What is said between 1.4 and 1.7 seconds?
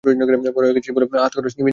নিবি না?